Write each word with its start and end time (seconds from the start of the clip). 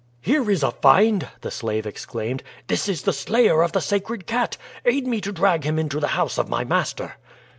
"Here 0.21 0.49
is 0.49 0.63
a 0.63 0.71
find!" 0.71 1.27
the 1.41 1.51
slave 1.51 1.85
exclaimed. 1.85 2.41
"This 2.65 2.89
is 2.89 3.03
the 3.03 3.13
slayer 3.13 3.61
of 3.61 3.73
the 3.73 3.81
sacred 3.81 4.25
cat. 4.25 4.57
Aid 4.83 5.05
me 5.05 5.21
to 5.21 5.31
drag 5.31 5.63
him 5.63 5.77
into 5.77 5.99
the 5.99 6.07
house 6.17 6.39
of 6.39 6.49
my 6.49 6.63
master." 6.63 7.17